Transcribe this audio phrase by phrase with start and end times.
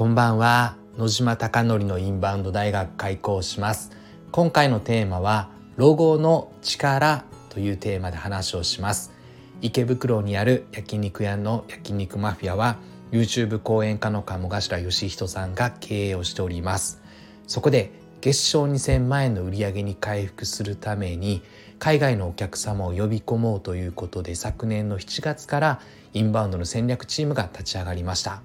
[0.00, 0.76] こんばんは。
[0.96, 3.90] 野島貴則のインバウンド大学開講します。
[4.32, 9.12] 今回のテーマはロゴの力というテーマで話をします。
[9.60, 12.78] 池袋にある焼肉屋の焼肉マフィアは
[13.12, 17.02] YouTube 講演家の鴨頭義人さんが経営をしております。
[17.46, 17.92] そこで
[18.22, 21.42] 月賞2000万円の売り上げに回復するために
[21.78, 25.80] 海外のお客様を呼び込もうということで昨年の7月から
[26.14, 28.40] インバウンドの戦略チームが立ち上がりました。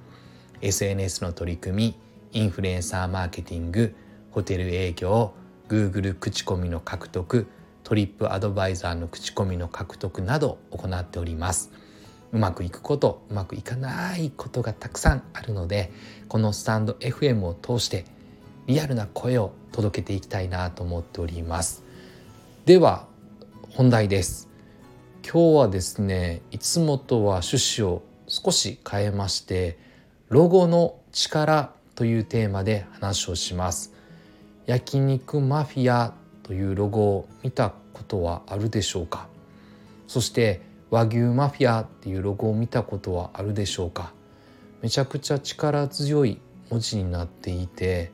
[0.66, 1.96] SNS の取り組
[2.34, 3.96] みインフルエンサーマーケティング
[4.32, 5.34] ホテル営業
[5.70, 7.46] Google 口コミの獲得
[7.84, 11.72] トリップアドバイザーの口コミの獲得など行っております。
[12.32, 15.92] うまくいくことうまくいかないことがたくさんあるので
[16.28, 18.04] このスタンド FM を通して
[18.66, 21.84] リアルな声を届けていきたいなと思っております。
[22.66, 23.06] では
[23.70, 24.50] 本題です。
[25.24, 29.78] 今日はですねいつもとは趣旨を少し変えまして
[30.30, 33.94] ロゴの力というテーマで話をします。
[34.66, 39.28] 焼肉マフィアというロゴを見たことはあるでしょうか？
[40.08, 44.14] そして和牛マフィアっていうロゴを見たことはあるでしょうか？
[44.82, 46.40] めちゃくちゃ力強い
[46.72, 48.12] 文字になっていて、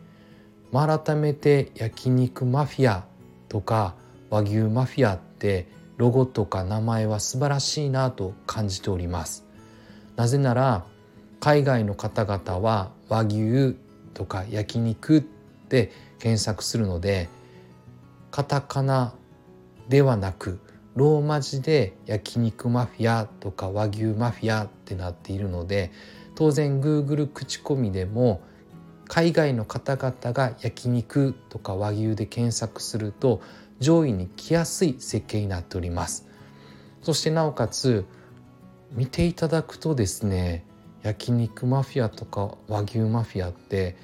[0.72, 3.06] まあ、改めて焼肉マフィア
[3.48, 3.96] とか
[4.30, 9.46] 和牛マフィアってロゴとか名前は素晴らしいなと感じております。
[10.18, 10.86] なぜなら
[11.42, 13.76] 海外の方々は和牛
[14.14, 17.30] とか焼肉って検索するので
[18.30, 19.16] カタカナ
[19.90, 20.60] ではなく
[20.96, 25.92] ローマ字で焼肉マフィアとか和牛マフィアってなっているので
[26.36, 28.42] 当然 Google 口コミでも
[29.08, 33.42] 海外の方々が焼肉とか和牛で検索すると
[33.80, 36.28] 上位に来やすい設計になっております。
[37.02, 38.06] そしてなおかつ
[38.94, 40.66] 見ていただくとですね
[41.04, 43.96] 焼肉マフィアとか和牛マフィアって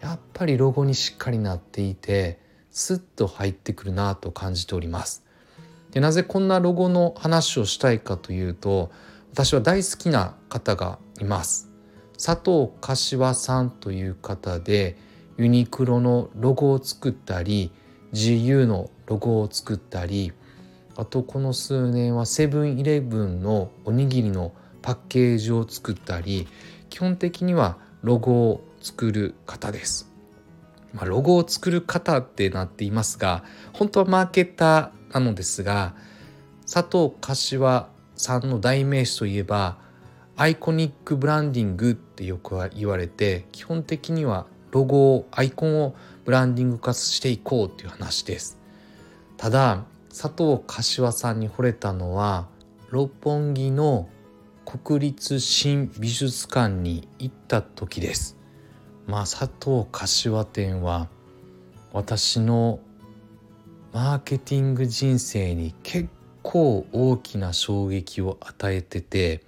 [0.00, 2.38] やっぱりロゴにしっかりなっていて
[2.70, 5.24] スッと入ってくるなと感じております。
[5.90, 8.90] でなぜこんなロゴの話をしたいかというと
[9.32, 11.70] 私は大好きな方がいます。
[12.22, 14.96] 佐藤柏さんという方で
[15.38, 17.70] ユニクロのロゴを作ったり
[18.12, 20.32] GU のロゴを作ったり
[20.96, 24.52] あとこの数年はセブンイレブンのおにぎりの
[24.86, 26.46] パッケージを作ったり
[26.90, 30.08] 基本的にはロゴを作る方です。
[30.94, 33.42] まあ、ロゴを作る方ってなっていますが
[33.72, 35.96] 本当はマーケターなのですが
[36.72, 39.76] 佐藤柏さんの代名詞といえば
[40.36, 48.56] アイコニックブランディングってよく言われて基本的にはロゴをアイコンをブランディング化していこうっていう話です
[49.36, 52.46] ただ佐藤柏さんに惚れたのは
[52.90, 54.08] 六本木の
[54.66, 58.36] 国立新美術館に行った時です。
[59.06, 61.08] まあ佐藤柏店は
[61.92, 62.80] 私の
[63.92, 66.08] マーケティング人生に結
[66.42, 69.44] 構大きな衝撃を与えてて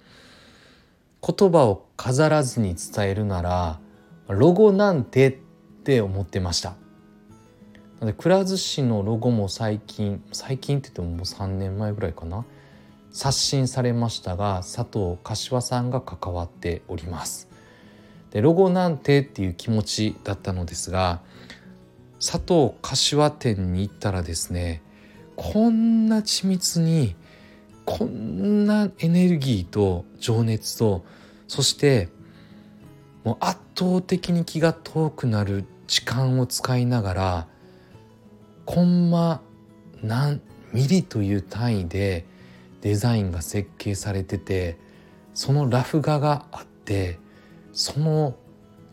[1.21, 3.81] 言葉を飾らずに伝えるなら
[4.29, 5.33] ロゴなんてっ
[5.83, 6.77] て思ってました。
[7.99, 12.45] でくら寿司のロゴも最近最近って言ってももう3年前ぐらいかな。
[13.11, 17.47] 刷新されましたが佐藤柏さんが関わっております。
[18.31, 21.21] でロゴなんてっていう気持ちだったのですが
[22.19, 24.83] 佐藤柏店に行ったらですね
[25.35, 27.15] こんな緻密に
[27.85, 31.03] こんなエネルギーと情熱と
[31.47, 32.09] そして
[33.23, 37.47] もう圧倒的に気が遠くなる時間を使いながら
[38.65, 39.41] コンマ
[40.03, 40.41] 何
[40.71, 42.25] ミリという単位で
[42.81, 44.77] デザインが設計されてて
[45.33, 47.19] そのラフ画があって
[47.71, 48.35] その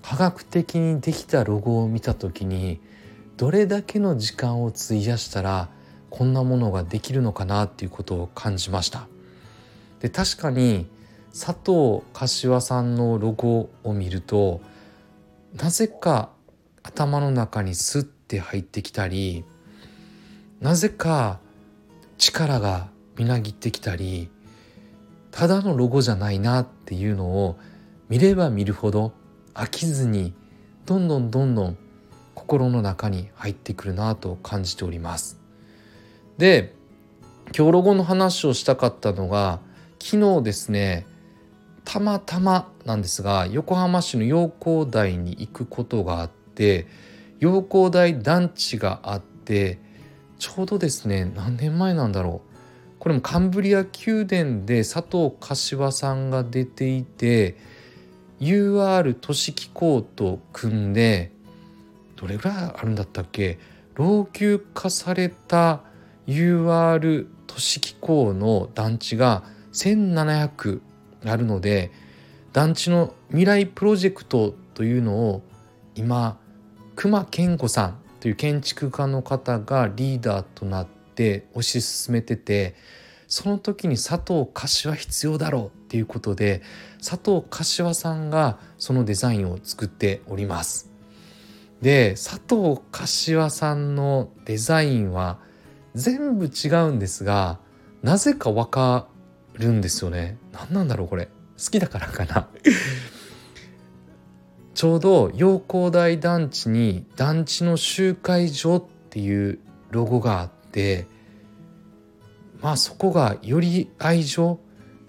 [0.02, 2.80] 科学的にできたロゴを見た時に
[3.36, 5.68] どれだけの時間を費やしたら
[6.10, 9.08] こんなものができるのかなっていうことを感じました。
[10.00, 10.86] で確かに
[11.32, 14.60] 佐藤柏さんのロゴを見ると
[15.54, 16.30] なぜか
[16.82, 19.44] 頭の中にスッて入ってきたり
[20.60, 21.40] なぜか
[22.16, 24.30] 力がみなぎってきたり
[25.30, 27.58] ただのロゴじゃないなっていうのを
[28.08, 29.12] 見れば見るほど
[29.54, 30.34] 飽きずに
[30.84, 31.78] どんどんどんどん
[32.34, 35.40] 心の中に入ってくるなと感じております。
[36.38, 36.74] で
[37.56, 39.60] 今日ロゴの話をしたかったのが
[40.02, 41.06] 昨日ですね
[41.84, 46.86] たまたまなんですが横浜市の陽光台に行くことがあって
[47.38, 49.78] 陽光台団地があって
[50.38, 52.55] ちょうどですね何年前なんだろう
[53.06, 57.56] これもカンブリア宮殿で佐藤柏さんが出ていて
[58.40, 61.30] UR 都市機構と組んで
[62.16, 63.60] どれぐらいあるんだったっけ？
[63.94, 65.82] 老朽化された
[66.26, 70.80] UR 都市機構の団地が1700
[71.26, 71.92] あるので
[72.52, 75.44] 団地の未来プロジェクトというのを
[75.94, 76.40] 今
[76.96, 80.95] 熊健吾さんという建築家の方がリーダーとなって
[81.54, 82.74] 推し進めてて
[83.28, 86.62] その時に佐藤柏必要だろうっていうことで
[86.98, 90.90] 佐藤柏さんがそのデザインを作っております。
[91.82, 95.38] で佐藤柏さんのデザインは
[95.94, 97.58] 全部違うんですが
[98.02, 99.08] なぜかわか
[99.54, 100.38] るんですよね。
[100.52, 102.48] 何なんだろうこれ好きだからかな
[104.74, 109.58] ちょうど陽光台団地に団地の集会所っていう
[109.90, 111.06] ロゴがあって
[112.60, 114.60] まあそこがより愛情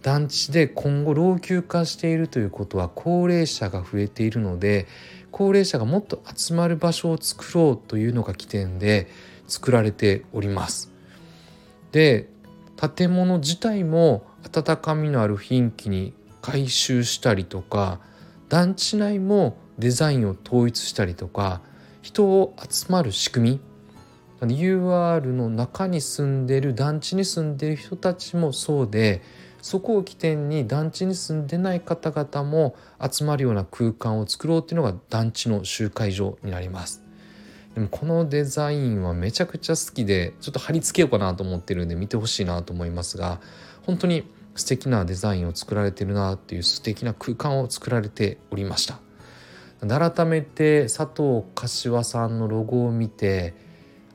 [0.01, 4.87] 団地で今後老朽化しているということは高齢者が増えているので
[5.31, 9.09] 高齢者がもっと集まる場所を作ろうというのが起点で
[9.47, 10.91] 作られております。
[11.91, 12.29] で
[12.95, 17.99] 建物自体も温かみのある雰囲気に改修したりとか
[18.49, 21.61] 団地内もデザインを統一したりとか
[22.01, 23.66] 人を集まる仕組み
[24.41, 29.21] UR の中に住んでる団地に住んでる人たちもそうで
[29.61, 32.75] そこを起点に団地に住んでない方々も
[33.11, 37.03] 集まるような空間を作ろうっていうのが団地の集会所になります。
[37.73, 43.39] でもこのデザインはめちゃくちゃ好きでちょっと貼り付けようかなと思ってるんで見てほしいなと思いますが
[43.85, 48.99] 本当に素敵なデザインを作られてるなっていう素敵な空間を作られておりました。
[49.87, 53.53] 改めて佐藤柏さんのロゴを見て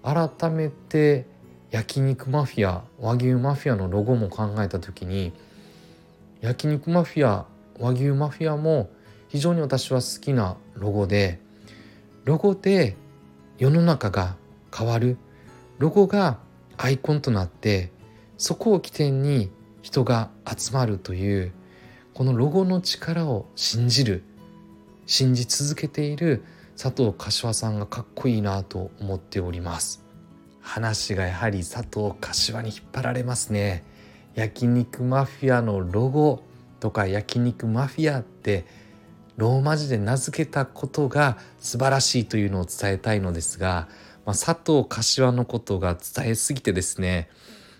[0.03, 1.27] 改めて
[1.71, 5.33] 焼肉マフィア和牛マフィアのロゴも考えた時に
[6.41, 7.47] 焼肉マフィア
[7.79, 8.91] 和牛マフィアも
[9.29, 11.41] 非常に私は好きなロゴで
[12.25, 12.97] ロゴで
[13.59, 14.37] 世の中が
[14.77, 15.17] 変わる。
[15.79, 16.39] ロゴが
[16.77, 17.91] アイコンとなって
[18.39, 19.51] そこを起点に
[19.83, 21.53] 人が集まるという
[22.15, 24.23] このロゴの力を信じる
[25.07, 26.45] 信じ続けている
[26.77, 30.05] 佐藤柏さんがかっこいいなと思っております。
[30.61, 33.85] 話がやはり佐藤柏に引っ張られますね。
[34.35, 36.43] 焼肉マフィアのロゴ
[36.81, 38.65] とか焼肉マフィアって
[39.37, 43.89] ローマ字で名付けたことが素晴らしいというのを伝えたいのですが、
[44.25, 47.29] まあ、佐藤柏のことが伝えすぎてですね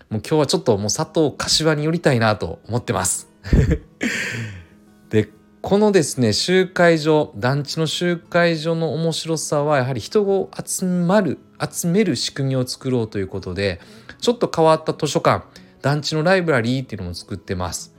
[0.09, 3.29] もう今日はちょっともう佐藤柏に寄りたいなと思ってます。
[5.09, 5.29] で
[5.63, 13.79] このですね集会所団地の集会所の面白さはやはり人を集まる集める仕組みを作ろうということで
[14.19, 15.45] ちょっと変わった図書館
[15.81, 17.95] 団地のライブラリーっていうのも作ってます。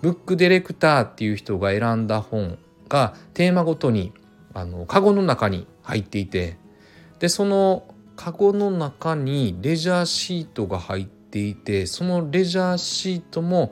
[0.00, 4.14] ブックディレクターっていう人が選んだ本がテーマごとに
[4.54, 6.56] あのカゴの中に入っていて
[7.18, 7.84] でその
[8.16, 13.70] カゴの中にレジャーシートが入っていてそのレジャーシートも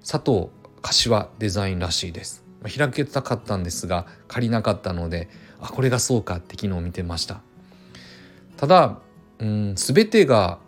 [0.00, 0.48] 佐藤
[0.82, 2.43] 柏デザインらしいです。
[2.68, 5.28] 開けたかったんですが借りなかったので
[5.60, 7.40] あこれがそうかって昨日見てました。
[8.56, 8.98] ただ、
[9.38, 10.58] うん、全てが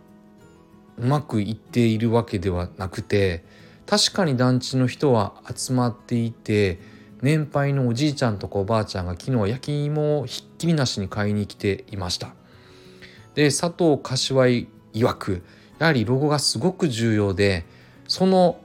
[0.97, 3.43] うまくいっているわけではなくて
[3.85, 6.79] 確かに団地の人は集まっていて
[7.21, 12.33] 年配のおじいちゃんとかおばあちゃんが昨日は焼き芋をひっきりなしに買いに来ていました。
[13.35, 15.43] で佐藤柏い曰く
[15.79, 17.65] やはりロゴがすごく重要で
[18.07, 18.59] その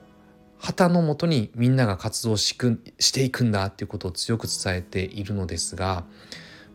[0.62, 6.04] 旗のもとにみんなが活動しくしていくんだっていうことを強く伝えているのですが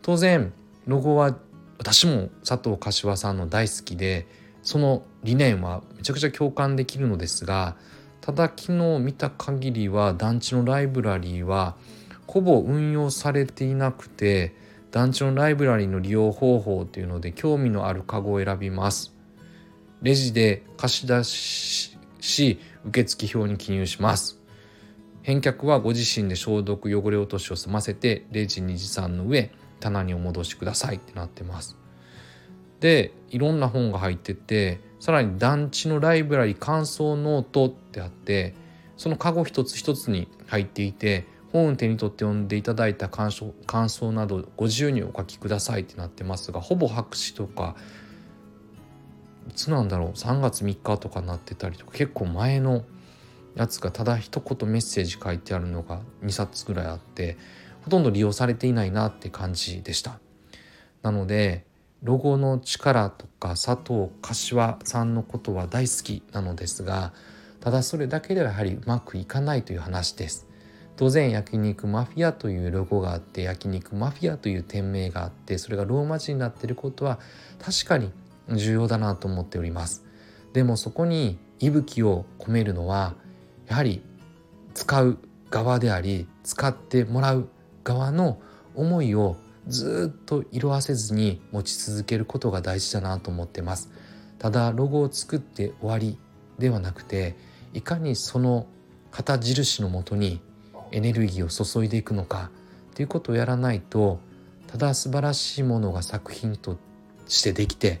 [0.02, 0.52] 当然
[0.86, 1.34] ロゴは
[1.78, 4.26] 私も佐藤柏さんの大好きで
[4.62, 7.76] その理念はめちゃくちゃ共感できるのですが
[8.20, 11.74] ただ昨日見た限りは団地のライブラリーは
[12.26, 14.54] ほぼ運用されていなくて
[14.90, 19.14] 団地のライブラリーの利用方法というので興味のあるカゴを選びます。
[20.02, 24.40] レジで貸し出しし受付表に記入します。
[25.22, 30.96] 返却はご自身で消毒汚れ落としを済ませてレジに持参の上棚にお戻しください。
[30.96, 31.76] ってなってます。
[32.80, 38.54] でいろんな本が入っててさらに団地のライブラリ感想ノートってあって
[38.96, 45.82] そのカゴ一つ一つに入っていて本を手に取って読んでいただいた感想感想などご自由にお書きください。
[45.82, 47.76] ってなってますがほぼ白紙とか
[49.48, 52.84] いつなんだろう3月3日とかなってたりとか結構前の
[53.54, 57.36] やつがただ一言メッセージ書いてあるのが2冊ぐらいあって
[57.82, 60.20] ほとんど利用されていないなって感じでした。
[61.02, 61.64] なので
[62.02, 67.12] ロゴの力とか佐藤柏さんのことは大好きなのですが
[67.60, 70.46] ただそれだけではやはりうまくいかないという話です。
[70.96, 77.20] 当然焼肉マフィアというロゴがあって焼肉マフィアという店名があってそれがローマ字になってることは
[77.64, 78.10] 確かに
[78.56, 80.04] 重要だなと思っております。
[80.52, 83.14] でもそこに息吹を込めるのは
[83.66, 84.02] やはり
[84.74, 85.18] 使う
[85.50, 87.48] 側であり使ってもらう
[87.84, 88.40] 側の
[88.74, 89.36] 思いを
[89.66, 93.90] ずっと色あせずに持ち続けることが大事だなと思ってます。
[94.38, 96.18] ただロゴを作って終わり
[96.58, 97.36] ではなくて
[97.74, 98.66] いかにその
[99.10, 100.40] 旗印のもとに
[100.92, 102.50] エネルギーを注いでいくのか
[102.92, 104.20] っていうことをやらないと
[104.66, 106.78] ただ素晴らしいものが作品と
[107.26, 108.00] してできて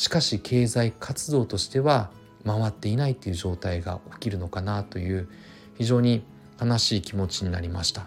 [0.00, 2.08] しかし経済活動としては
[2.46, 5.28] 回っていないという状態が起きるのかなという
[5.76, 6.24] 非常に
[6.58, 8.06] 悲しい気持ちになりました。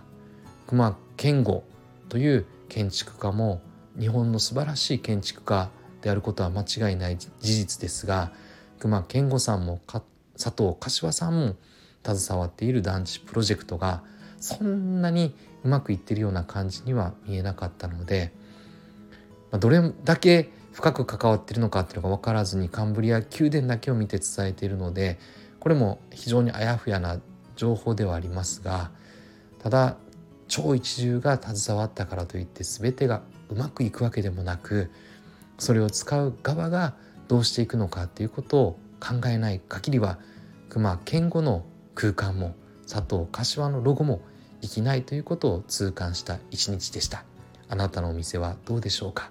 [0.66, 1.64] 熊健吾
[2.10, 3.62] という建築家も
[4.00, 5.70] 日本の素晴らしい建築家
[6.02, 8.32] であることは間違いない事実ですが
[8.80, 10.06] 熊健吾さんも佐
[10.48, 11.56] 藤柏さんも
[12.04, 14.02] 携わっている団地プロジェクトが
[14.40, 18.34] そんなにうまくいってるような感じには見えなかったので、
[19.60, 25.20] どれだけ深く関わってるのかっていうのが分からずにカンブリア宮殿だけを見て伝えているので
[25.60, 27.20] これも非常にあやふやな
[27.56, 28.92] 情報ではありますが
[29.60, 29.96] ただ
[30.48, 34.92] 超一流が携わったからといって全てがうまくいくわけでもなく
[35.60, 36.96] それを使う側が
[37.27, 40.20] どうしていくのかっていうことを考えない限りは
[40.70, 41.63] 熊健吾の
[41.96, 42.56] 空間も
[42.89, 44.22] 佐藤柏のロゴも
[44.62, 47.24] 生きないということを痛感した一日でした。
[47.70, 49.30] あなたのお店はどうでしょうか？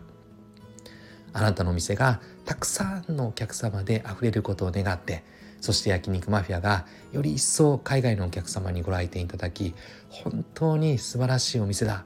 [1.33, 5.25] あなたのお店がたくさんのお客様で溢れることを願って
[5.63, 9.75] そして焼肉マフィアがより一層海外のお客様にご来店いただき
[10.11, 12.05] 本当に素晴らしいお店だ。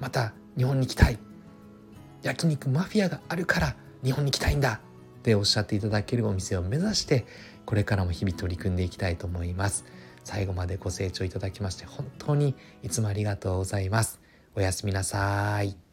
[0.00, 1.18] また日本に来たい。
[2.22, 4.80] 焼肉マフィアがあるから日本に来たいんだ。
[5.20, 7.26] っておっしゃっていただけるお店を目指して
[7.64, 9.84] これからも日々取り組んでいきたいと思います。
[10.24, 14.20] 最後までご清聴いただきまして本当にいつもありがとうございます。
[14.56, 15.89] おやすみなさい。